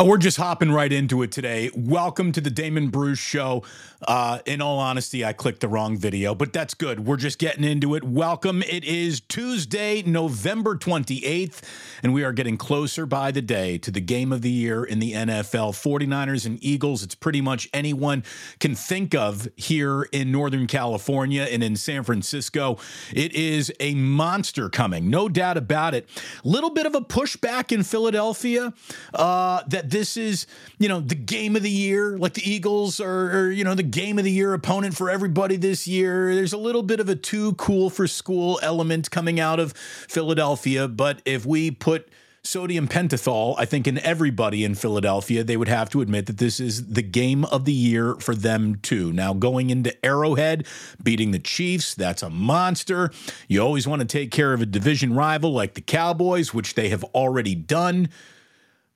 [0.00, 1.70] Oh, we're just hopping right into it today.
[1.74, 3.64] Welcome to the Damon Bruce Show.
[4.08, 7.00] Uh, in all honesty, I clicked the wrong video, but that's good.
[7.00, 8.02] We're just getting into it.
[8.02, 8.62] Welcome.
[8.62, 11.60] It is Tuesday, November 28th,
[12.02, 15.00] and we are getting closer by the day to the game of the year in
[15.00, 17.02] the NFL 49ers and Eagles.
[17.02, 18.24] It's pretty much anyone
[18.58, 22.78] can think of here in Northern California and in San Francisco.
[23.12, 26.08] It is a monster coming, no doubt about it.
[26.42, 28.72] Little bit of a pushback in Philadelphia
[29.12, 30.46] uh, that this is,
[30.78, 33.82] you know, the game of the year, like the Eagles are, are you know, the
[33.82, 36.34] game of the year opponent for everybody this year.
[36.34, 40.88] There's a little bit of a too cool for school element coming out of Philadelphia.
[40.88, 42.08] But if we put
[42.42, 46.58] sodium pentothal, I think in everybody in Philadelphia, they would have to admit that this
[46.58, 49.12] is the game of the year for them too.
[49.12, 50.66] Now, going into Arrowhead,
[51.02, 53.10] beating the Chiefs, that's a monster.
[53.48, 56.88] You always want to take care of a division rival like the Cowboys, which they
[56.88, 58.08] have already done.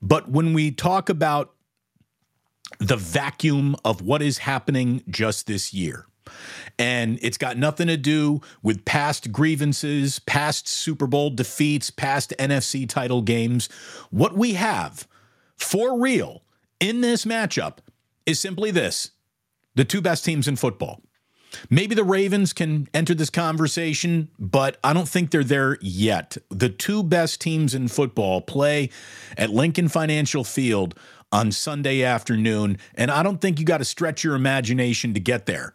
[0.04, 1.54] But when we talk about
[2.78, 6.06] the vacuum of what is happening just this year.
[6.78, 12.88] And it's got nothing to do with past grievances, past Super Bowl defeats, past NFC
[12.88, 13.68] title games.
[14.10, 15.06] What we have
[15.56, 16.42] for real
[16.80, 17.78] in this matchup
[18.26, 19.10] is simply this
[19.74, 21.00] the two best teams in football.
[21.70, 26.36] Maybe the Ravens can enter this conversation, but I don't think they're there yet.
[26.50, 28.90] The two best teams in football play
[29.36, 30.94] at Lincoln Financial Field
[31.32, 32.78] on Sunday afternoon.
[32.94, 35.74] And I don't think you got to stretch your imagination to get there.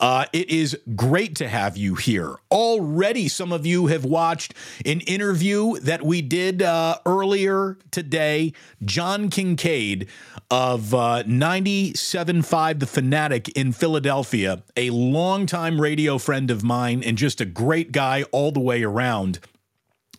[0.00, 2.36] Uh, it is great to have you here.
[2.50, 8.52] Already, some of you have watched an interview that we did uh, earlier today.
[8.84, 10.08] John Kincade
[10.50, 17.40] of uh, 97.5 The Fanatic in Philadelphia, a longtime radio friend of mine and just
[17.40, 19.40] a great guy all the way around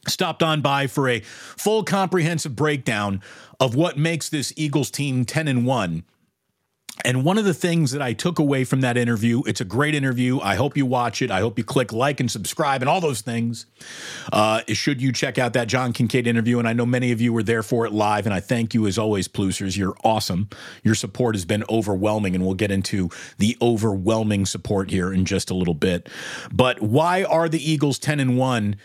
[0.08, 3.22] stopped on by for a full comprehensive breakdown
[3.60, 6.04] of what makes this Eagles team 10 and 1.
[7.06, 9.94] And one of the things that I took away from that interview, it's a great
[9.94, 10.40] interview.
[10.40, 11.30] I hope you watch it.
[11.30, 13.66] I hope you click like and subscribe and all those things.
[14.34, 16.60] Uh, should you check out that John Kincade interview?
[16.60, 18.26] And I know many of you were there for it live.
[18.26, 19.78] And I thank you as always, Plusers.
[19.78, 20.50] You're awesome.
[20.84, 22.36] Your support has been overwhelming.
[22.36, 26.10] And we'll get into the overwhelming support here in just a little bit.
[26.52, 28.76] But why are the Eagles 10 and 1?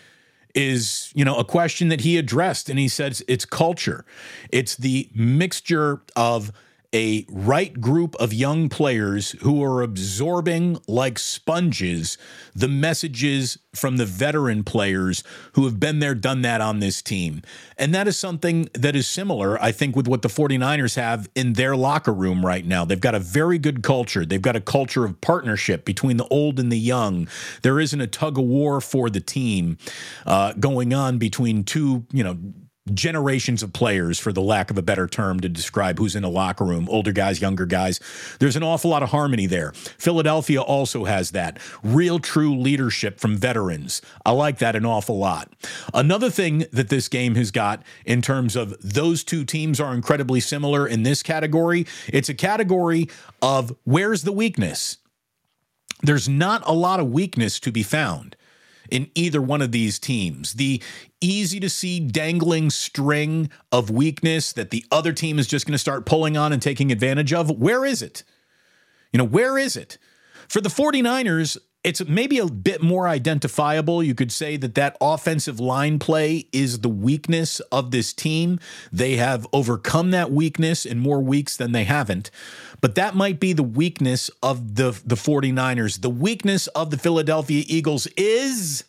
[0.54, 4.04] is you know a question that he addressed and he says it's culture
[4.50, 6.52] it's the mixture of
[6.94, 12.18] a right group of young players who are absorbing like sponges
[12.54, 17.40] the messages from the veteran players who have been there, done that on this team.
[17.78, 21.54] And that is something that is similar, I think, with what the 49ers have in
[21.54, 22.84] their locker room right now.
[22.84, 24.26] They've got a very good culture.
[24.26, 27.26] They've got a culture of partnership between the old and the young.
[27.62, 29.78] There isn't a tug of war for the team
[30.26, 32.36] uh, going on between two, you know,
[32.92, 36.28] generations of players, for the lack of a better term to describe who's in a
[36.28, 38.00] locker room older guys, younger guys.
[38.40, 39.72] There's an awful lot of harmony there.
[39.72, 44.02] Philadelphia also has that real, true leadership from veterans.
[44.26, 45.52] I like that an awful lot.
[45.94, 50.40] Another thing that this game has got in terms of those two teams are incredibly
[50.40, 53.08] similar in this category, it's a category
[53.40, 54.98] of where's the weakness?
[56.02, 58.36] There's not a lot of weakness to be found
[58.92, 60.52] in either one of these teams.
[60.52, 60.82] The
[61.20, 65.78] easy to see dangling string of weakness that the other team is just going to
[65.78, 68.22] start pulling on and taking advantage of, where is it?
[69.12, 69.96] You know, where is it?
[70.46, 74.02] For the 49ers, it's maybe a bit more identifiable.
[74.02, 78.60] You could say that that offensive line play is the weakness of this team.
[78.92, 82.30] They have overcome that weakness in more weeks than they haven't.
[82.80, 86.00] But that might be the weakness of the, the 49ers.
[86.00, 88.84] The weakness of the Philadelphia Eagles is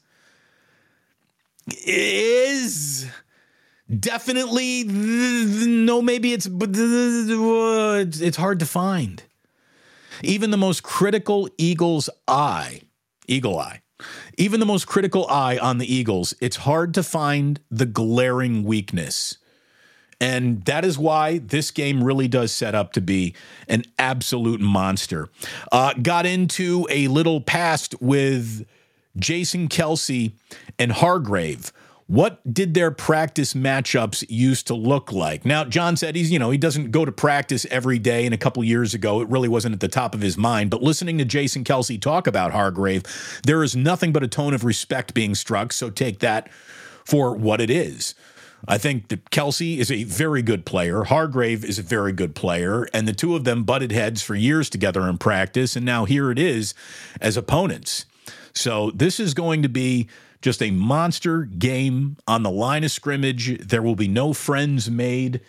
[1.86, 3.10] is
[4.00, 9.24] definitely no maybe it's but it's hard to find
[10.22, 12.82] even the most critical eagle's eye
[13.28, 13.82] eagle eye
[14.38, 19.38] even the most critical eye on the eagles it's hard to find the glaring weakness
[20.24, 23.36] and that is why this game really does set up to be
[23.68, 25.28] an absolute monster.
[25.70, 28.66] Uh, got into a little past with
[29.18, 30.32] Jason Kelce
[30.80, 31.74] and Hargrave.
[32.08, 35.46] What did their practice matchups used to look like?
[35.46, 38.26] Now, John said he's, you know, he doesn't go to practice every day.
[38.26, 40.70] And a couple years ago, it really wasn't at the top of his mind.
[40.70, 43.04] But listening to Jason Kelce talk about Hargrave,
[43.46, 45.72] there is nothing but a tone of respect being struck.
[45.72, 46.50] So take that
[47.06, 48.16] for what it is.
[48.68, 51.04] I think that Kelce is a very good player.
[51.04, 52.88] Hargrave is a very good player.
[52.94, 55.76] And the two of them butted heads for years together in practice.
[55.76, 56.74] And now here it is
[57.20, 58.06] as opponents.
[58.54, 60.08] So this is going to be
[60.44, 63.58] just a monster game on the line of scrimmage.
[63.66, 65.42] There will be no friends made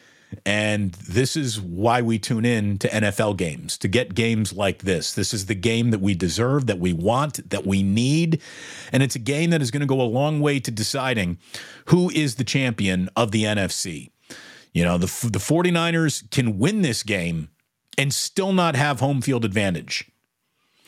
[0.47, 5.13] And this is why we tune in to NFL games to get games like this.
[5.15, 8.41] This is the game that we deserve, that we want, that we need.
[8.93, 11.39] And it's a game that is going to go a long way to deciding
[11.87, 14.11] who is the champion of the NFC.
[14.73, 17.49] You know, the, the 49ers can win this game
[17.97, 20.11] and still not have home field advantage.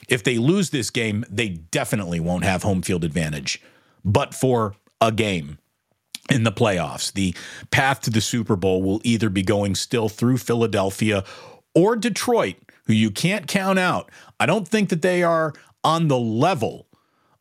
[0.09, 3.61] If they lose this game, they definitely won't have home field advantage,
[4.07, 5.59] but for a game
[6.31, 7.13] in the playoffs.
[7.13, 7.35] The
[7.71, 11.25] path to the Super Bowl will either be going still through Philadelphia
[11.75, 12.57] or Detroit,
[12.87, 14.11] who you can't count out.
[14.41, 15.53] I don't think that they are
[15.85, 16.87] on the level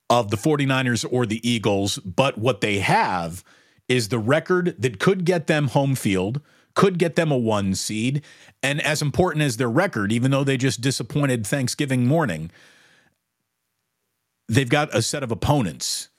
[0.09, 3.43] of the 49ers or the Eagles, but what they have
[3.87, 6.41] is the record that could get them home field,
[6.73, 8.23] could get them a one seed.
[8.61, 12.51] And as important as their record, even though they just disappointed Thanksgiving morning,
[14.47, 16.09] they've got a set of opponents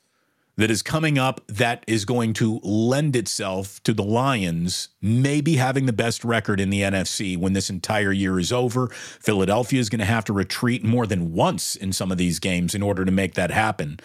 [0.57, 5.87] that is coming up that is going to lend itself to the Lions maybe having
[5.87, 8.89] the best record in the NFC when this entire year is over.
[8.89, 12.75] Philadelphia is going to have to retreat more than once in some of these games
[12.75, 14.01] in order to make that happen.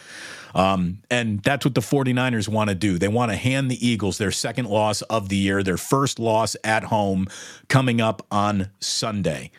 [0.53, 2.97] Um, and that's what the 49ers want to do.
[2.97, 6.57] They want to hand the Eagles their second loss of the year, their first loss
[6.63, 7.27] at home
[7.69, 9.51] coming up on Sunday.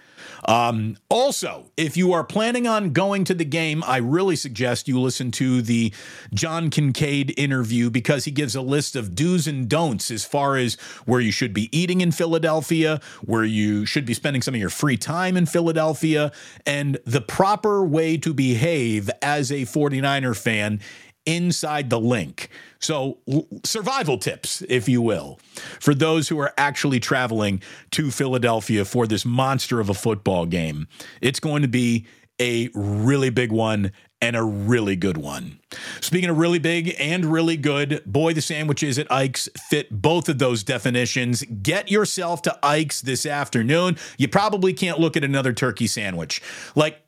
[0.46, 5.00] Um, also, if you are planning on going to the game, I really suggest you
[5.00, 5.92] listen to the
[6.34, 10.74] John Kincade interview because he gives a list of do's and don'ts as far as
[11.06, 14.70] where you should be eating in Philadelphia, where you should be spending some of your
[14.70, 16.32] free time in Philadelphia,
[16.66, 20.80] and the proper way to behave as a 49er fan
[21.26, 22.48] inside the Linc.
[22.80, 23.18] So,
[23.64, 25.38] survival tips, if you will,
[25.80, 30.88] for those who are actually traveling to Philadelphia for this monster of a football game.
[31.20, 32.06] It's going to be
[32.40, 35.58] a really big one and a really good one.
[36.00, 40.38] Speaking of really big and really good, boy, the sandwiches at Ike's fit both of
[40.38, 41.42] those definitions.
[41.62, 43.98] Get yourself to Ike's this afternoon.
[44.18, 46.40] You probably can't look at another turkey sandwich.
[46.76, 47.01] Like,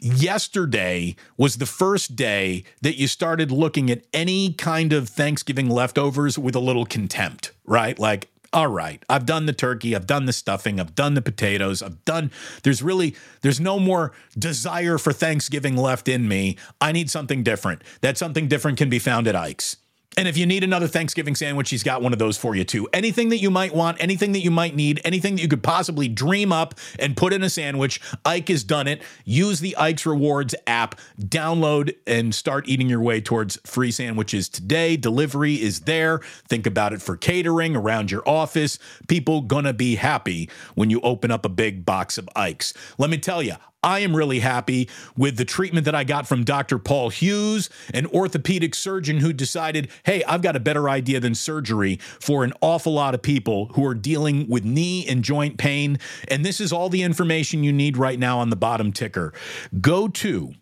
[0.00, 6.38] yesterday was the first day that you started looking at any kind of Thanksgiving leftovers
[6.38, 7.98] with a little contempt, right?
[7.98, 11.82] Like, all right, I've done the turkey, I've done the stuffing, I've done the potatoes,
[11.82, 12.30] I've done,
[12.62, 16.56] there's really, there's no more desire for Thanksgiving left in me.
[16.80, 17.82] I need something different.
[18.00, 19.76] That something different can be found at Ike's.
[20.18, 22.88] And if you need another Thanksgiving sandwich, he's got one of those for you too.
[22.92, 26.08] Anything that you might want, anything that you might need, anything that you could possibly
[26.08, 29.00] dream up and put in a sandwich, Ike has done it.
[29.24, 34.96] Use the Ike's Rewards app, download and start eating your way towards free sandwiches today.
[34.96, 36.18] Delivery is there.
[36.48, 38.80] Think about it for catering around your office.
[39.06, 42.74] People gonna be happy when you open up a big box of Ike's.
[42.98, 46.42] Let me tell you, I am really happy with the treatment that I got from
[46.42, 46.78] Dr.
[46.78, 52.00] Paul Hughes, an orthopedic surgeon who decided, hey, I've got a better idea than surgery
[52.20, 56.00] for an awful lot of people who are dealing with knee and joint pain.
[56.28, 59.32] And this is all the information you need right now on the bottom ticker.
[59.80, 60.54] Go to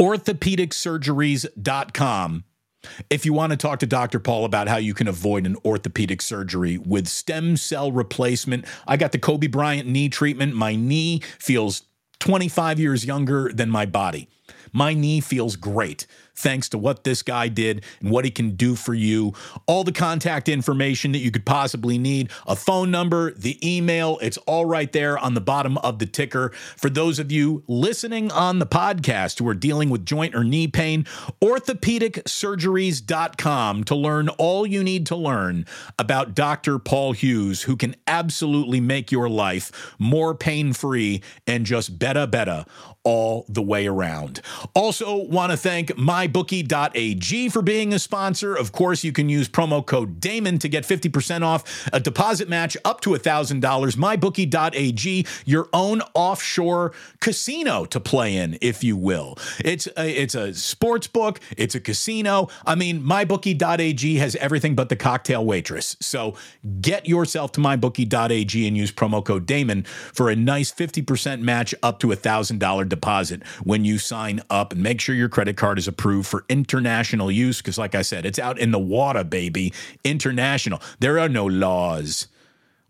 [0.00, 2.44] orthopedicsurgeries.com
[3.10, 4.20] if you want to talk to Dr.
[4.20, 9.10] Paul about how you can avoid an orthopedic surgery with stem cell replacement, I got
[9.12, 10.54] the Kobe Bryant knee treatment.
[10.54, 11.82] My knee feels
[12.20, 14.28] 25 years younger than my body.
[14.72, 16.06] My knee feels great
[16.38, 19.34] thanks to what this guy did and what he can do for you.
[19.66, 24.38] All the contact information that you could possibly need, a phone number, the email, it's
[24.38, 26.52] all right there on the bottom of the ticker.
[26.76, 30.68] For those of you listening on the podcast who are dealing with joint or knee
[30.68, 31.04] pain,
[31.42, 35.64] orthopedicsurgeries.com to learn all you need to learn
[35.98, 36.78] about Dr.
[36.78, 42.64] Paul Hughes, who can absolutely make your life more pain free and just better, better
[43.08, 44.42] all the way around.
[44.74, 48.54] Also, want to thank mybookie.ag for being a sponsor.
[48.54, 52.76] Of course, you can use promo code Damon to get 50% off a deposit match
[52.84, 53.62] up to $1,000.
[53.96, 59.38] Mybookie.ag, your own offshore casino to play in, if you will.
[59.64, 62.50] It's a, it's a sports book, it's a casino.
[62.66, 65.96] I mean, mybookie.ag has everything but the cocktail waitress.
[66.00, 66.34] So
[66.82, 72.00] get yourself to mybookie.ag and use promo code Damon for a nice 50% match up
[72.00, 76.28] to $1,000 deposit when you sign up and make sure your credit card is approved
[76.28, 77.58] for international use.
[77.58, 79.72] Because, like I said, it's out in the water, baby.
[80.04, 80.80] International.
[80.98, 82.28] There are no laws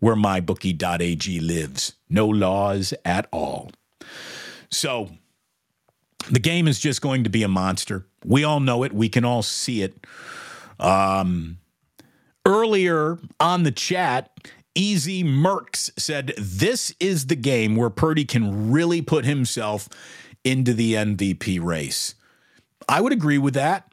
[0.00, 1.94] where mybookie.ag lives.
[2.08, 3.70] No laws at all.
[4.70, 5.10] So,
[6.30, 8.06] the game is just going to be a monster.
[8.24, 8.92] We all know it.
[8.92, 10.06] We can all see it.
[10.78, 11.58] Um,
[12.44, 14.30] earlier on the chat,
[14.78, 19.88] Easy Mercs said this is the game where Purdy can really put himself
[20.44, 22.14] into the MVP race.
[22.88, 23.92] I would agree with that.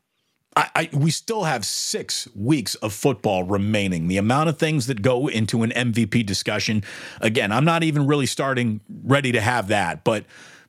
[0.56, 4.10] I, I, we still have six weeks of football remaining.
[4.10, 6.84] The amount of things that go into an MVP discussion,
[7.20, 10.26] again, I'm not even really starting ready to have that, but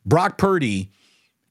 [0.07, 0.93] Brock Purdy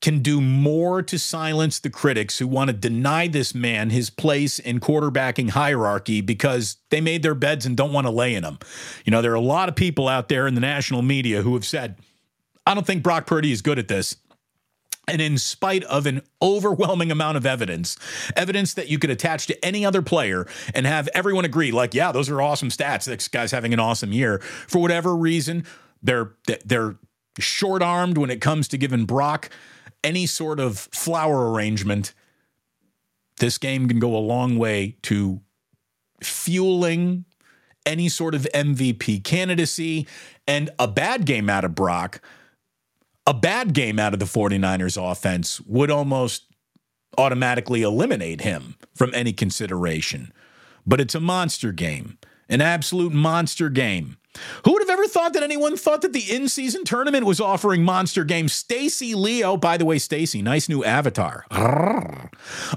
[0.01, 4.59] can do more to silence the critics who want to deny this man his place
[4.59, 8.59] in quarterbacking hierarchy because they made their beds and don't want to lay in them.
[9.03, 11.53] You know, there are a lot of people out there in the national media who
[11.55, 11.97] have said,
[12.67, 14.17] I don't think Brock Purdy is good at this.
[15.07, 17.95] And in spite of an overwhelming amount of evidence,
[18.35, 22.11] evidence that you could attach to any other player and have everyone agree, like, yeah,
[22.11, 23.05] those are awesome stats.
[23.05, 24.39] This guy's having an awesome year.
[24.39, 25.65] For whatever reason,
[26.01, 26.31] they're
[26.65, 26.95] they're
[27.39, 29.49] short armed when it comes to giving Brock
[30.05, 32.13] any sort of flower arrangement.
[33.37, 35.41] This game can go a long way to
[36.23, 37.25] fueling
[37.85, 40.07] any sort of MVP candidacy
[40.47, 42.21] and a bad game out of Brock
[43.27, 46.45] a bad game out of the 49ers offense would almost
[47.17, 50.31] automatically eliminate him from any consideration.
[50.85, 52.17] But it's a monster game,
[52.49, 54.17] an absolute monster game.
[54.65, 58.25] Who would have ever thought that anyone thought that the in-season tournament was offering monster
[58.25, 58.51] games?
[58.51, 61.45] Stacy Leo, by the way, Stacy, nice new avatar.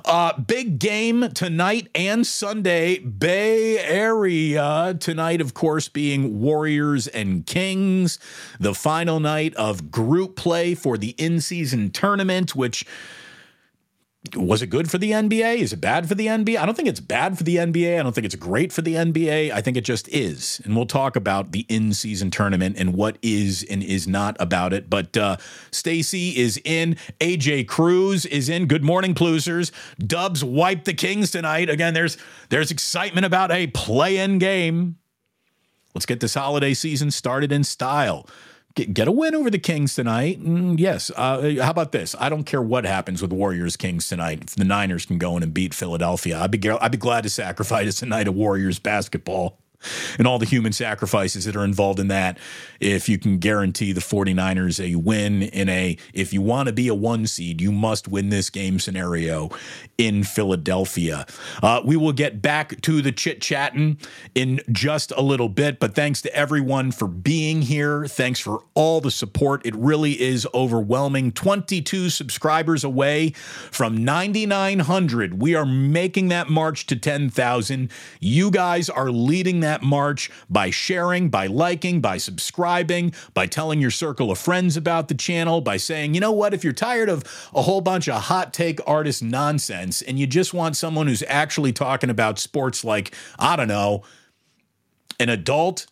[0.05, 4.97] Uh, big game tonight and Sunday, Bay Area.
[5.01, 8.21] Tonight, of course, being Warriors and Kings.
[8.61, 12.87] The final night of group play for the in-season tournament, which
[14.37, 15.59] was it good for the NBA?
[15.59, 16.57] Is it bad for the NBA?
[16.59, 17.99] I don't think it's bad for the NBA.
[17.99, 19.51] I don't think it's great for the NBA.
[19.51, 20.61] I think it just is.
[20.65, 24.73] And we'll talk about the in season tournament and what is and is not about
[24.73, 24.89] it.
[24.89, 25.37] But uh,
[25.71, 26.97] Stacy is in.
[27.21, 28.67] AJ Cruz is in.
[28.67, 29.71] Good morning, Plusers.
[29.99, 31.71] Dubs wiped the Kings tonight.
[31.71, 32.17] Again, there's
[32.49, 34.97] there's excitement about a play in game.
[35.95, 38.29] Let's get this holiday season started in style
[38.75, 40.41] get, get a win over the Kings tonight.
[40.43, 41.11] Mm, yes.
[41.17, 42.15] Uh, how about this?
[42.19, 44.43] I don't care what happens with Warriors Kings tonight.
[44.43, 47.31] If the Niners can go in and beat Philadelphia, I'd be I'd be glad to
[47.31, 49.59] sacrifice a night of Warriors basketball
[50.19, 52.39] and all the human sacrifices that are involved in that.
[52.81, 56.89] If you can guarantee the 49ers a win in a, if you want to be
[56.89, 59.51] a one seed, you must win this game scenario
[59.97, 61.27] in Philadelphia.
[61.63, 63.99] Uh, we will get back to the chit chatting
[64.35, 68.07] in just a little bit, but thanks to everyone for being here.
[68.07, 69.65] Thanks for all the support.
[69.65, 71.33] It really is overwhelming.
[71.33, 73.31] 22 subscribers away
[73.71, 75.41] from 9,900.
[75.41, 77.91] We are making that march to 10,000.
[78.21, 83.81] You guys are leading that that march by sharing, by liking, by subscribing, by telling
[83.81, 87.09] your circle of friends about the channel, by saying, you know what, if you're tired
[87.09, 87.23] of
[87.55, 91.73] a whole bunch of hot take artist nonsense and you just want someone who's actually
[91.73, 94.03] talking about sports like, I don't know,
[95.21, 95.87] an adult,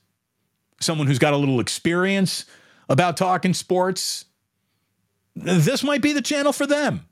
[0.80, 2.46] someone who's got a little experience
[2.88, 4.24] about talking sports,
[5.34, 7.06] this might be the channel for them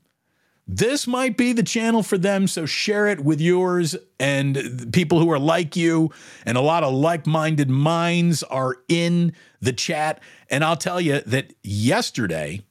[0.67, 2.47] this might be the channel for them.
[2.47, 6.11] So share it with yours and people who are like you.
[6.45, 10.21] And a lot of like minded minds are in the chat.
[10.49, 12.61] And I'll tell you that yesterday,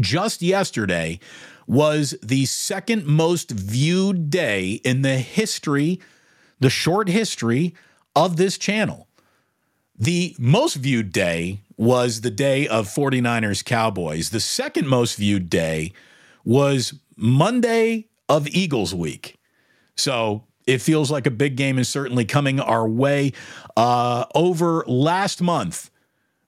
[0.00, 1.20] just yesterday,
[1.66, 6.00] was the second most viewed day in the history,
[6.60, 7.74] the short history
[8.16, 9.06] of this channel.
[9.98, 14.30] The most viewed day was the day of 49ers Cowboys.
[14.30, 15.92] The second most viewed day
[16.44, 19.38] was Monday of Eagles week.
[19.96, 23.32] So it feels like a big game is certainly coming our way.
[23.76, 25.90] Uh, over last month,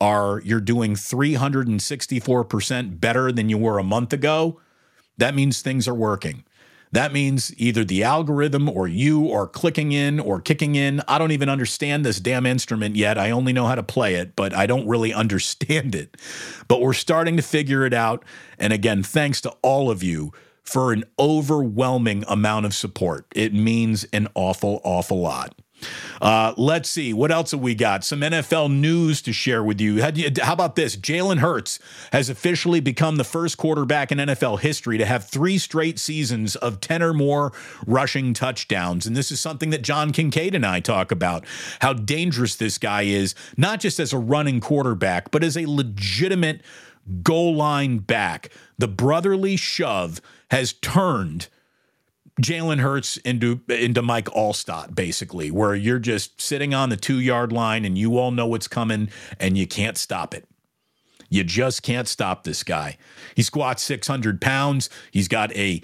[0.00, 4.60] are you're doing 364% better than you were a month ago,
[5.16, 6.44] that means things are working.
[6.92, 11.02] That means either the algorithm or you are clicking in or kicking in.
[11.06, 13.18] I don't even understand this damn instrument yet.
[13.18, 16.16] I only know how to play it, but I don't really understand it.
[16.66, 18.24] But we're starting to figure it out.
[18.58, 20.32] And again, thanks to all of you
[20.64, 23.26] for an overwhelming amount of support.
[23.34, 25.54] It means an awful, awful lot.
[26.20, 27.12] Uh, let's see.
[27.12, 28.04] What else have we got?
[28.04, 30.02] Some NFL news to share with you.
[30.02, 30.96] How, about this?
[30.96, 31.78] Jalen Hurts
[32.12, 36.80] has officially become the first quarterback in NFL history to have three straight seasons of
[36.80, 37.52] 10 or more
[37.86, 39.06] rushing touchdowns.
[39.06, 41.44] And this is something that John Kincade and I talk about
[41.80, 46.62] how dangerous this guy is, not just as a running quarterback, but as a legitimate
[47.22, 48.50] goal line back.
[48.78, 50.20] The brotherly shove
[50.50, 51.48] has turned
[52.40, 57.52] Jalen Hurts into into Mike Alstott, basically, where you're just sitting on the two yard
[57.52, 60.46] line and you all know what's coming and you can't stop it.
[61.28, 62.96] You just can't stop this guy.
[63.34, 64.88] He squats 600 pounds.
[65.10, 65.82] He's got a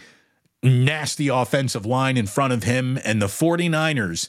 [0.62, 4.28] nasty offensive line in front of him, and the 49ers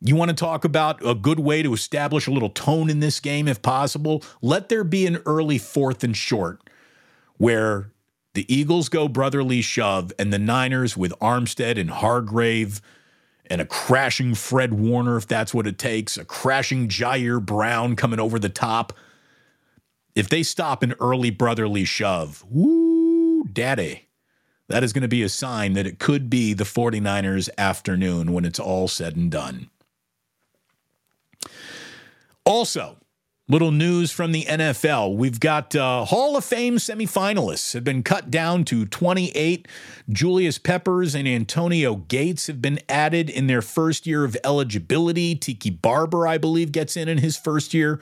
[0.00, 3.18] You want to talk about a good way to establish a little tone in this
[3.20, 4.22] game if possible?
[4.40, 6.60] Let there be an early fourth and short
[7.36, 7.92] where
[8.34, 12.80] the Eagles go brotherly shove and the Niners with Armstead and Hargrave
[13.46, 18.20] and a crashing Fred Warner, if that's what it takes, a crashing Ji'Ayir Brown coming
[18.20, 18.92] over the top.
[20.14, 24.08] If they stop an early brotherly shove, woo, daddy.
[24.68, 28.44] That is going to be a sign that it could be the 49ers afternoon when
[28.44, 29.70] it's all said and done.
[32.44, 32.97] Also,
[33.50, 35.16] Little news from the NFL.
[35.16, 39.66] We've got uh, Hall of Fame semifinalists have been cut down to 28.
[40.10, 45.34] Julius Peppers and Antonio Gates have been added in their first year of eligibility.
[45.34, 48.00] Tiki Barber, I believe, gets in in his first year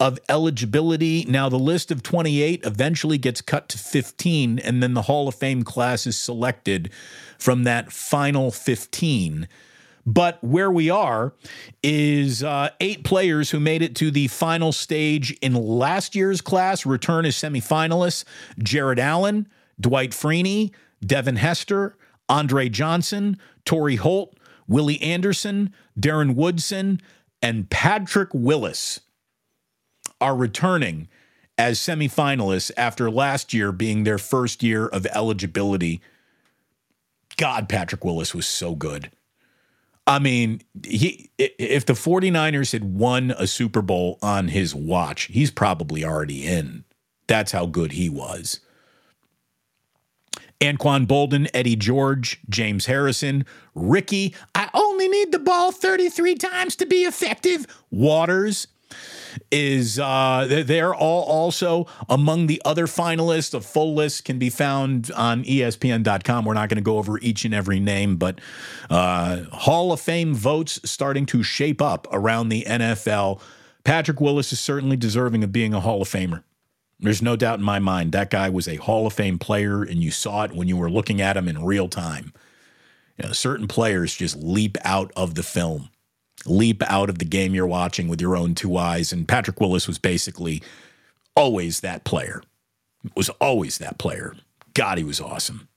[0.00, 1.26] of eligibility.
[1.28, 5.34] Now, the list of 28 eventually gets cut to 15, and then the Hall of
[5.34, 6.90] Fame class is selected
[7.38, 9.46] from that final 15.
[10.06, 11.34] But where we are
[11.82, 16.86] is uh, eight players who made it to the final stage in last year's class
[16.86, 18.24] return as semifinalists
[18.58, 19.48] Jared Allen,
[19.80, 20.70] Dwight Freeney,
[21.04, 21.96] Devin Hester,
[22.28, 27.00] Andre Johnson, Torry Holt, Willie Anderson, Darren Woodson,
[27.42, 29.00] and Patrick Willis
[30.20, 31.08] are returning
[31.58, 36.00] as semifinalists after last year being their first year of eligibility.
[37.36, 39.10] God, Patrick Willis was so good.
[40.06, 45.50] I mean, he if the 49ers had won a Super Bowl on his watch, he's
[45.50, 46.84] probably already in.
[47.26, 48.60] That's how good he was.
[50.60, 53.44] Anquan Boldin, Eddie George, James Harrison,
[53.74, 57.66] Ricky, I only need the ball 33 times to be effective.
[57.90, 58.66] Waters,
[59.50, 63.54] is uh, they're all also among the other finalists.
[63.54, 66.44] A full list can be found on ESPN.com.
[66.44, 68.40] We're not going to go over each and every name, but
[68.90, 73.40] uh, Hall of Fame votes starting to shape up around the NFL.
[73.84, 76.42] Patrick Willis is certainly deserving of being a Hall of Famer.
[76.98, 80.02] There's no doubt in my mind that guy was a Hall of Fame player, and
[80.02, 82.32] you saw it when you were looking at him in real time.
[83.18, 85.90] You know, certain players just leap out of the film
[86.44, 89.12] leap out of the game you're watching with your own two eyes.
[89.12, 90.62] And Patrick Willis was basically
[91.34, 92.42] always that player.
[93.14, 94.34] Was always that player.
[94.74, 95.68] God, he was awesome.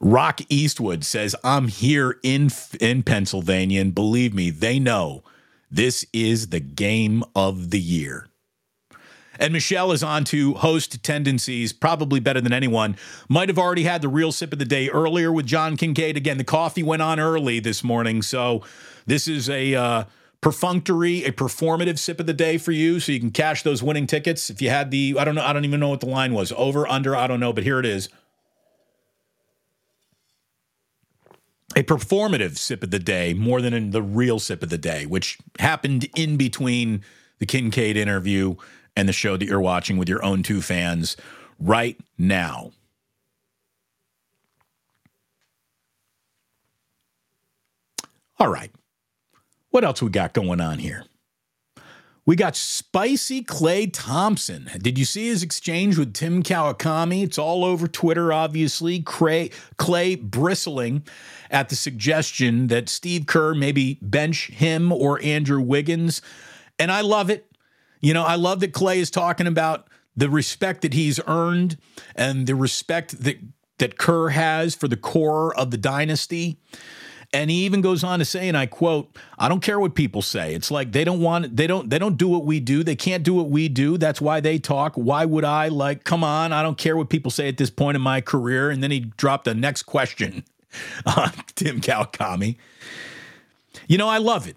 [0.00, 5.22] Rock Eastwood says, I'm here in, in Pennsylvania, and believe me, they know
[5.70, 8.26] this is the game of the year.
[9.42, 12.94] And Michelle is on to host tendencies, probably better than anyone.
[13.28, 16.14] Might have already had the real sip of the day earlier with John Kincade.
[16.16, 18.22] Again, the coffee went on early this morning.
[18.22, 18.62] So
[19.04, 20.04] this is a uh,
[20.42, 23.00] perfunctory, a performative sip of the day for you.
[23.00, 24.48] So you can cash those winning tickets.
[24.48, 26.52] If you had the, I don't know, I don't even know what the line was
[26.52, 28.08] over, under, I don't know, but here it is.
[31.74, 35.06] a performative sip of the day more than in the real sip of the day,
[35.06, 37.02] which happened in between
[37.38, 38.56] the Kincade interview
[38.96, 41.16] and the show that you're watching with your own two fans
[41.58, 42.72] right now.
[48.38, 48.72] All right.
[49.70, 51.04] What else we got going on here?
[52.24, 54.70] We got spicy Klay Thompson.
[54.78, 57.24] Did you see his exchange with Tim Kawakami?
[57.24, 59.00] It's all over Twitter, obviously.
[59.00, 61.02] Clay, Klay bristling
[61.50, 66.22] at the suggestion that Steve Kerr maybe bench him or Andrew Wiggins.
[66.78, 67.51] And I love it.
[68.02, 71.78] You know, I love that Klay is talking about the respect that he's earned
[72.14, 73.38] and the respect that
[73.78, 76.58] that Kerr has for the core of the dynasty.
[77.34, 80.20] And he even goes on to say, and I quote, I don't care what people
[80.20, 80.54] say.
[80.54, 82.84] It's like they don't want they don't they don't do what we do.
[82.84, 83.96] They can't do what we do.
[83.96, 84.94] That's why they talk.
[84.96, 87.96] Why would I like, come on, I don't care what people say at this point
[87.96, 88.68] in my career.
[88.68, 90.44] And then he dropped the next question
[91.06, 92.56] on Tim Kawakami.
[93.88, 94.56] You know, I love it.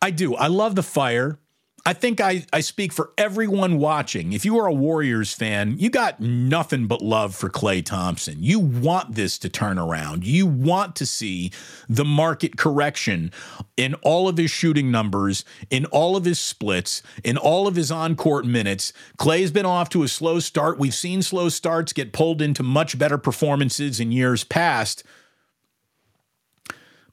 [0.00, 0.36] I do.
[0.36, 1.38] I love the fire.
[1.86, 4.32] I think I, I speak for everyone watching.
[4.32, 8.36] If you are a Warriors fan, you got nothing but love for Klay Thompson.
[8.42, 10.26] You want this to turn around.
[10.26, 11.52] You want to see
[11.86, 13.30] the market correction
[13.76, 17.90] in all of his shooting numbers, in all of his splits, in all of his
[17.90, 18.94] on court minutes.
[19.18, 20.78] Klay's been off to a slow start.
[20.78, 25.04] We've seen slow starts get pulled into much better performances in years past.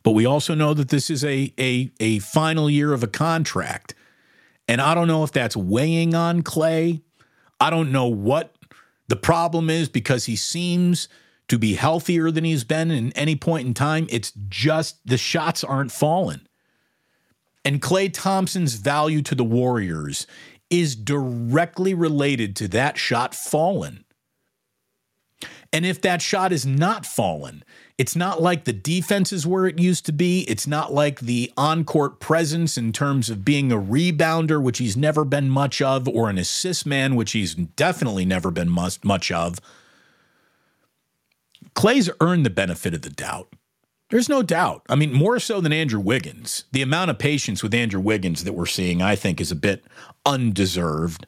[0.01, 3.95] But we also know that this is a, a, a final year of a contract.
[4.71, 7.01] And I don't know if that's weighing on Klay.
[7.59, 8.55] I don't know what
[9.09, 11.09] the problem is because he seems
[11.49, 14.07] to be healthier than he's been in any point in time.
[14.09, 16.47] It's just the shots aren't falling.
[17.65, 20.25] And Klay Thompson's value to the Warriors
[20.69, 24.05] is directly related to that shot falling.
[25.73, 27.65] And if that shot is not fallen,
[28.01, 30.41] It's not like the defense is where it used to be.
[30.49, 34.97] It's not like the on court presence in terms of being a rebounder, which he's
[34.97, 39.59] never been much of, or an assist man, which he's definitely never been much of.
[41.75, 43.53] Klay's earned the benefit of the doubt.
[44.09, 44.81] There's no doubt.
[44.89, 46.63] I mean, more so than Andrew Wiggins.
[46.71, 49.85] The amount of patience with Andrew Wiggins that we're seeing, I think, is a bit
[50.25, 51.27] undeserved.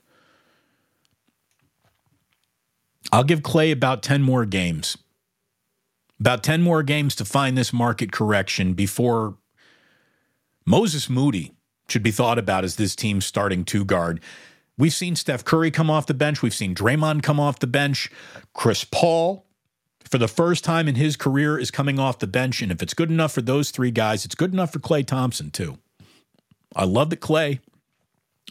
[3.11, 4.97] I'll give Klay about 10 more games.
[6.23, 9.35] About 10 more games to find this market correction before
[10.65, 11.51] Moses Moody
[11.89, 14.21] should be thought about as this team's starting two guard.
[14.77, 16.41] We've seen Steph Curry come off the bench.
[16.41, 18.09] We've seen Draymond come off the bench.
[18.53, 19.45] Chris Paul
[20.09, 22.61] for the first time in his career is coming off the bench.
[22.61, 25.51] And if it's good enough for those three guys, it's good enough for Klay Thompson,
[25.51, 25.77] too.
[26.73, 27.59] I love that Klay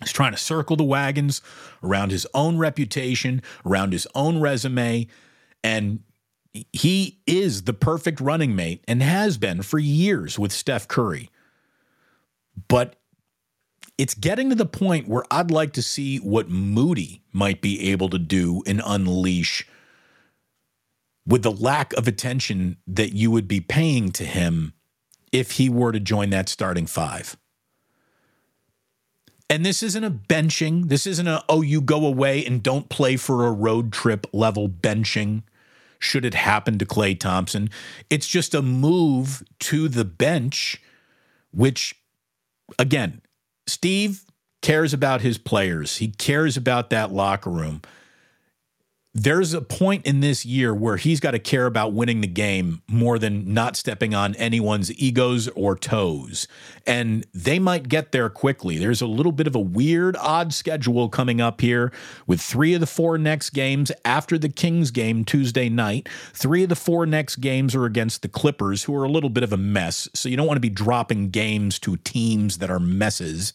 [0.02, 1.40] is trying to circle the wagons
[1.82, 5.06] around his own reputation, around his own resume.
[5.64, 6.00] And
[6.72, 11.30] he is the perfect running mate and has been for years with Steph Curry.
[12.68, 12.96] But
[13.96, 18.08] it's getting to the point where I'd like to see what Moody might be able
[18.10, 19.66] to do and unleash
[21.26, 24.74] with the lack of attention that you would be paying to him
[25.30, 27.36] if he were to join that starting five.
[29.48, 30.88] And this isn't a benching.
[30.88, 34.68] This isn't a, oh, you go away and don't play for a road trip level
[34.68, 35.42] benching
[36.02, 37.70] should it happen to Klay Thompson.
[38.10, 40.80] It's just a move to the bench,
[41.52, 41.94] which,
[42.78, 43.22] again,
[43.66, 44.24] Steve
[44.60, 45.98] cares about his players.
[45.98, 47.82] He cares about that locker room
[49.14, 52.80] there's a point in this year where he's got to care about winning the game
[52.88, 56.48] more than not stepping on anyone's egos or toes.
[56.86, 58.78] And they might get there quickly.
[58.78, 61.92] There's a little bit of a weird, odd schedule coming up here
[62.26, 66.08] with three of the four next games after the Kings game Tuesday night.
[66.32, 69.42] Three of the four next games are against the Clippers, who are a little bit
[69.42, 70.08] of a mess.
[70.14, 73.52] So you don't want to be dropping games to teams that are messes.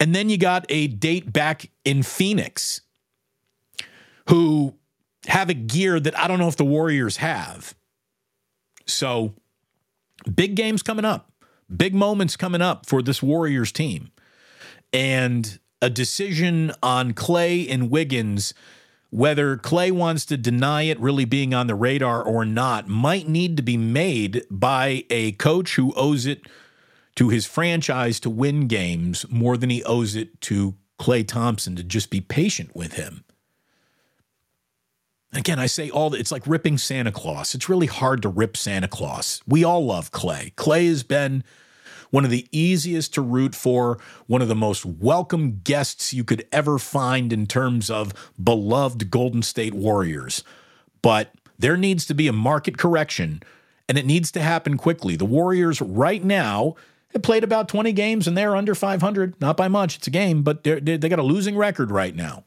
[0.00, 2.80] And then you got a date back in Phoenix
[4.28, 4.74] who
[5.26, 7.74] have a gear that I don't know if the Warriors have.
[8.86, 9.34] So,
[10.32, 11.32] big games coming up,
[11.74, 14.10] big moments coming up for this Warriors team.
[14.92, 18.54] And a decision on Klay and Wiggins,
[19.10, 23.56] whether Klay wants to deny it really being on the radar or not, might need
[23.56, 26.42] to be made by a coach who owes it
[27.16, 31.82] to his franchise to win games more than he owes it to Klay Thompson to
[31.82, 33.24] just be patient with him.
[35.36, 37.54] Again, I say all it's like ripping Santa Claus.
[37.54, 39.42] It's really hard to rip Santa Claus.
[39.46, 40.54] We all love Klay.
[40.54, 41.44] Klay has been
[42.10, 46.46] one of the easiest to root for, one of the most welcome guests you could
[46.52, 50.42] ever find in terms of beloved Golden State Warriors.
[51.02, 53.42] But there needs to be a market correction,
[53.88, 55.16] and it needs to happen quickly.
[55.16, 56.76] The Warriors, right now,
[57.12, 59.40] have played about 20 games and they're under 500.
[59.40, 62.44] Not by much, it's a game, but they got a losing record right now.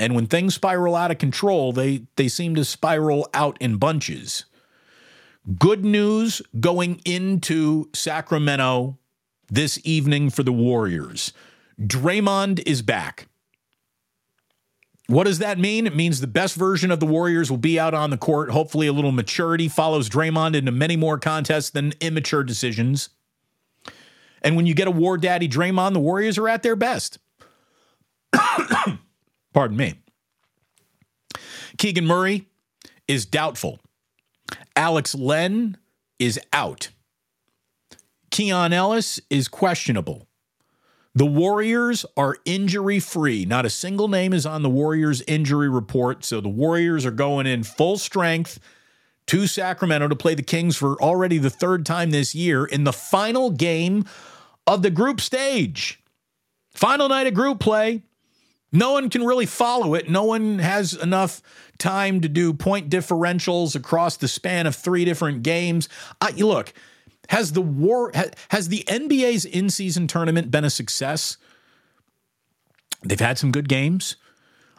[0.00, 4.46] And when things spiral out of control, they, they seem to spiral out in bunches.
[5.58, 8.98] Good news going into Sacramento
[9.50, 11.34] this evening for the Warriors.
[11.78, 13.28] Draymond is back.
[15.06, 15.86] What does that mean?
[15.86, 18.50] It means the best version of the Warriors will be out on the court.
[18.50, 23.10] Hopefully, a little maturity follows Draymond into many more contests than immature decisions.
[24.40, 27.18] And when you get a war daddy Draymond, the Warriors are at their best.
[29.52, 29.94] Pardon me.
[31.78, 32.46] Keegan Murray
[33.08, 33.80] is doubtful.
[34.76, 35.76] Alex Len
[36.18, 36.90] is out.
[38.30, 40.26] Keon Ellis is questionable.
[41.14, 43.44] The Warriors are injury free.
[43.44, 46.24] Not a single name is on the Warriors injury report.
[46.24, 48.60] So the Warriors are going in full strength
[49.26, 52.92] to Sacramento to play the Kings for already the third time this year in the
[52.92, 54.04] final game
[54.66, 56.00] of the group stage.
[56.74, 58.02] Final night of group play.
[58.72, 60.08] No one can really follow it.
[60.08, 61.42] No one has enough
[61.78, 65.88] time to do point differentials across the span of three different games.
[66.20, 66.72] I, look,
[67.30, 68.12] has the war
[68.50, 71.36] has the NBA's in-season tournament been a success?
[73.02, 74.16] They've had some good games.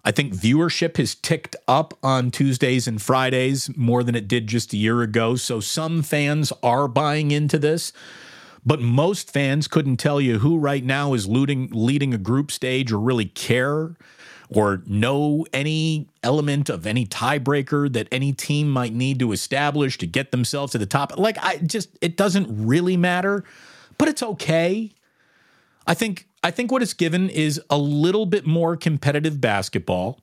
[0.04, 4.74] I think viewership has ticked up on Tuesdays and Fridays more than it did just
[4.74, 5.36] a year ago.
[5.36, 7.94] So some fans are buying into this.
[8.66, 12.92] But most fans couldn't tell you who right now is looting, leading a group stage
[12.92, 13.96] or really care
[14.54, 20.06] or know any element of any tiebreaker that any team might need to establish to
[20.06, 21.18] get themselves to the top.
[21.18, 23.46] Like, I just, it doesn't really matter,
[23.98, 24.92] but it's okay.
[25.88, 30.20] I think, I think what it's given is a little bit more competitive basketball.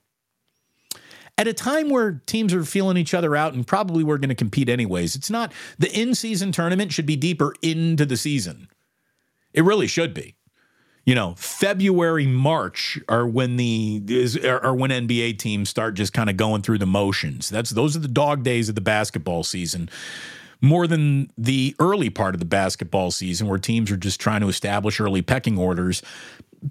[1.39, 4.35] At a time where teams are feeling each other out and probably we're going to
[4.35, 5.15] compete anyways.
[5.15, 8.67] It's not the in season tournament should be deeper into the season.
[9.53, 10.35] It really should be.
[11.05, 16.29] You know, February, March are when the is are when NBA teams start just kind
[16.29, 17.49] of going through the motions.
[17.49, 19.89] That's those are the dog days of the basketball season
[20.61, 24.49] more than the early part of the basketball season where teams are just trying to
[24.49, 26.03] establish early pecking orders.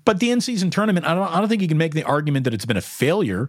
[0.05, 2.45] But the in season tournament, I don't, I don't think you can make the argument
[2.45, 3.49] that it's been a failure.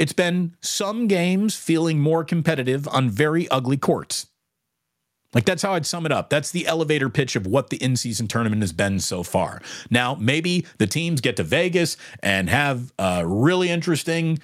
[0.00, 4.28] It's been some games feeling more competitive on very ugly courts.
[5.34, 6.30] Like that's how I'd sum it up.
[6.30, 9.60] That's the elevator pitch of what the in season tournament has been so far.
[9.90, 14.38] Now, maybe the teams get to Vegas and have a really interesting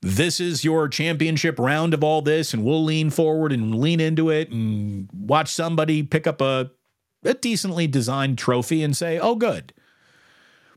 [0.00, 4.30] this is your championship round of all this, and we'll lean forward and lean into
[4.30, 6.70] it and watch somebody pick up a,
[7.24, 9.72] a decently designed trophy and say, oh, good.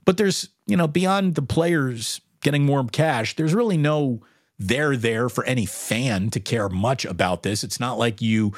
[0.05, 4.21] But there's, you know, beyond the players getting more cash, there's really no
[4.59, 7.63] there there for any fan to care much about this.
[7.63, 8.53] It's not like you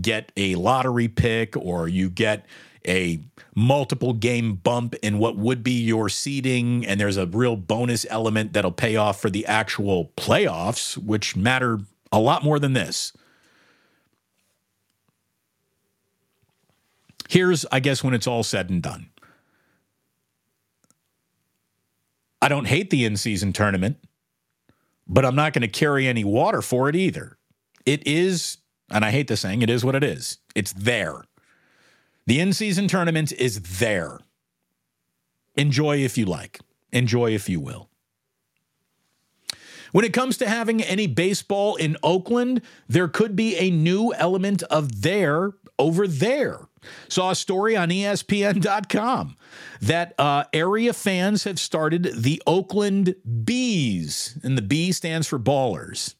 [0.00, 2.46] get a lottery pick or you get
[2.86, 3.20] a
[3.54, 8.54] multiple game bump in what would be your seeding, and there's a real bonus element
[8.54, 13.12] that'll pay off for the actual playoffs, which matter a lot more than this.
[17.28, 19.11] Here's, I guess, when it's all said and done.
[22.42, 23.98] I don't hate the in season tournament,
[25.06, 27.38] but I'm not going to carry any water for it either.
[27.86, 28.58] It is,
[28.90, 30.38] and I hate the saying, it is what it is.
[30.56, 31.22] It's there.
[32.26, 34.18] The in season tournament is there.
[35.54, 36.58] Enjoy if you like,
[36.90, 37.88] enjoy if you will.
[39.92, 44.64] When it comes to having any baseball in Oakland, there could be a new element
[44.64, 45.52] of there
[45.82, 46.68] over there.
[47.08, 49.36] Saw a story on ESPN.com
[49.80, 56.14] that uh, area fans have started the Oakland B's, and the B stands for ballers.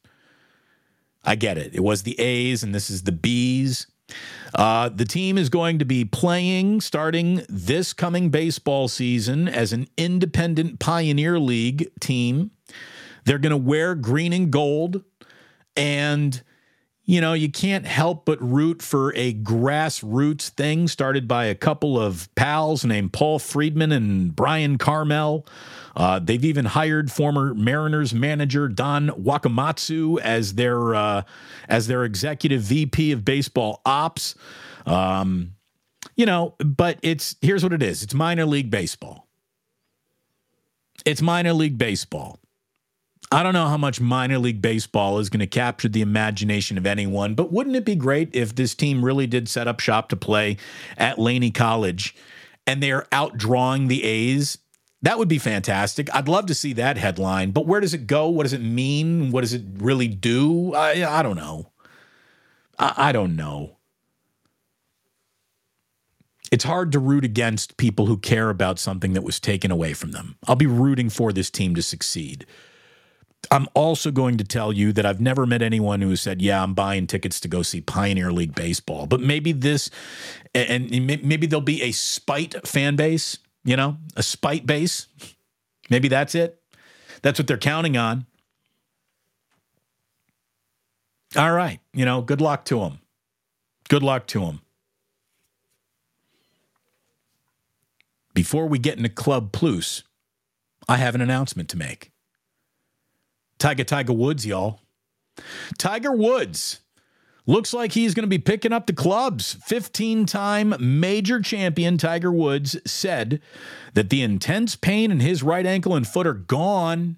[1.24, 1.74] I get it.
[1.74, 3.86] It was the A's, and this is the B's.
[4.54, 9.86] Uh, the team is going to be playing starting this coming baseball season as an
[9.96, 12.50] independent Pioneer League team.
[13.24, 15.04] They're going to wear green and gold.
[15.76, 16.42] And,
[17.12, 22.00] you know, you can't help but root for a grassroots thing started by a couple
[22.00, 25.46] of pals named Paul Freedman and Bryan Carmel.
[25.94, 31.22] Uh, they've even hired former Mariners manager Don Wakamatsu as their uh,
[31.68, 34.34] as their executive VP of baseball ops.
[34.86, 35.52] Um,
[36.16, 39.28] you know, but it's here's what it is: it's minor league baseball.
[41.04, 42.38] It's minor league baseball.
[43.32, 46.86] I don't know how much minor league baseball is going to capture the imagination of
[46.86, 50.16] anyone, but wouldn't it be great if this team really did set up shop to
[50.16, 50.58] play
[50.98, 52.14] at Laney College
[52.66, 54.58] and they're outdrawing the A's
[55.02, 56.14] that would be fantastic.
[56.14, 58.28] I'd love to see that headline, but where does it go?
[58.28, 59.32] What does it mean?
[59.32, 60.74] What does it really do?
[60.74, 61.72] I, I don't know.
[62.78, 63.78] I, I don't know.
[66.52, 70.12] It's hard to root against people who care about something that was taken away from
[70.12, 70.36] them.
[70.46, 72.46] I'll be rooting for this team to succeed.
[73.50, 76.74] I'm also going to tell you that I've never met anyone who said, "Yeah, I'm
[76.74, 79.90] buying tickets to go see Pioneer League baseball." But maybe this,
[80.54, 85.06] and maybe there'll be a spite fan base you know, a spite base.
[85.90, 86.60] Maybe that's it.
[87.22, 88.26] That's what they're counting on.
[91.36, 91.80] All right.
[91.94, 93.00] You know, good luck to them.
[93.88, 94.60] Good luck to them.
[98.34, 100.04] Before we get into Club Plus,
[100.88, 102.11] I have an announcement to make.
[103.58, 104.80] Tiger Tiger Woods, y'all.
[105.78, 106.82] Tiger Woods
[107.46, 109.54] Looks like he's going to be picking up the clubs.
[109.64, 113.40] 15 time major champion Tiger Woods said
[113.94, 117.16] that the intense pain in his right ankle and foot are gone.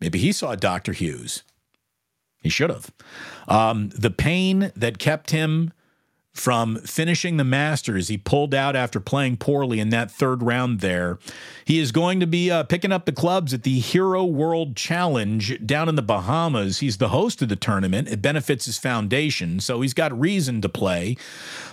[0.00, 0.92] Maybe he saw Dr.
[0.92, 1.44] Hughes.
[2.42, 2.90] He should have.
[3.48, 5.72] Um, the pain that kept him
[6.36, 8.08] from finishing the Masters.
[8.08, 11.18] He pulled out after playing poorly in that third round there.
[11.64, 15.64] He is going to be uh, picking up the clubs at the Hero World Challenge
[15.64, 16.80] down in the Bahamas.
[16.80, 18.08] He's the host of the tournament.
[18.08, 21.16] It benefits his foundation, so he's got reason to play.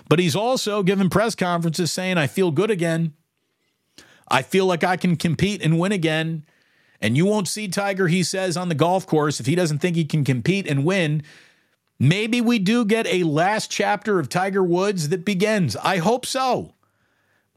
[0.08, 3.14] But he's also given press conferences saying, I feel good again.
[4.30, 6.46] I feel like I can compete and win again.
[7.02, 9.98] And you won't see Tiger, he says, on the golf course if he doesn't think
[9.98, 11.22] he can compete and win.
[12.00, 15.76] Maybe we do get a last chapter of Tiger Woods that begins.
[15.78, 16.74] I hope so.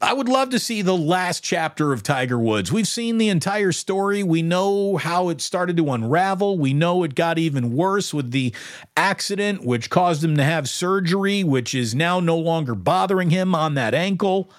[0.00, 2.70] I would love to see the last chapter of Tiger Woods.
[2.70, 4.22] We've seen the entire story.
[4.22, 6.58] We know how it started to unravel.
[6.58, 8.54] We know it got even worse with the
[8.94, 13.72] accident, which caused him to have surgery, which is now no longer bothering him on
[13.74, 14.50] that ankle.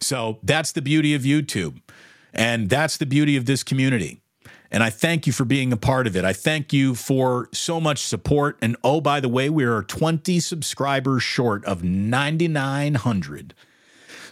[0.00, 1.80] So that's the beauty of YouTube.
[2.32, 4.21] And that's the beauty of this community.
[4.72, 6.24] And I thank you for being a part of it.
[6.24, 8.58] I thank you for so much support.
[8.62, 13.52] And oh, by the way, we are 20 subscribers short of 9,900.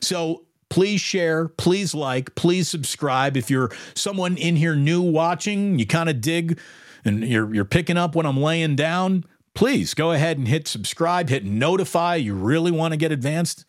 [0.01, 3.37] So please share, please like, please subscribe.
[3.37, 6.59] If you're someone in here new watching, you kind of dig
[7.05, 11.29] and you're, you're picking up what I'm laying down, please go ahead and hit subscribe,
[11.29, 12.15] hit notify.
[12.15, 13.67] You really want to get advanced.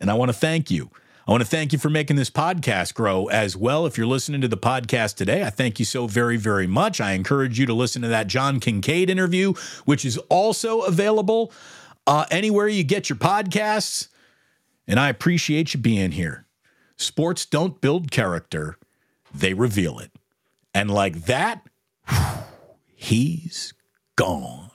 [0.00, 0.90] And I want to thank you.
[1.30, 3.86] I want to thank you for making this podcast grow as well.
[3.86, 7.00] If you're listening to the podcast today, I thank you so very, very much.
[7.00, 9.52] I encourage you to listen to that John Kincade interview,
[9.84, 11.52] which is also available
[12.04, 14.08] uh, anywhere you get your podcasts.
[14.88, 16.46] And I appreciate you being here.
[16.96, 18.76] Sports don't build character,
[19.32, 20.10] they reveal it.
[20.74, 21.64] And like that,
[22.86, 23.72] he's
[24.16, 24.69] gone.